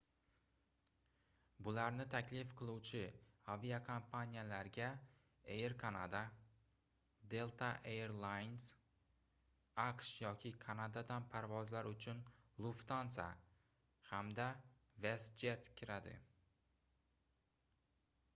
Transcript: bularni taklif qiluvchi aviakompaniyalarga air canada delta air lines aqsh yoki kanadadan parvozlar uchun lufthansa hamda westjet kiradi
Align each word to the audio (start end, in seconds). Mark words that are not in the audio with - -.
bularni 1.65 2.05
taklif 2.13 2.53
qiluvchi 2.61 3.01
aviakompaniyalarga 3.55 4.85
air 5.57 5.75
canada 5.83 6.21
delta 7.33 7.67
air 7.91 8.13
lines 8.23 8.67
aqsh 9.85 10.13
yoki 10.23 10.51
kanadadan 10.65 11.27
parvozlar 11.35 11.89
uchun 11.93 12.23
lufthansa 12.67 13.27
hamda 14.13 14.49
westjet 15.05 15.69
kiradi 15.81 16.15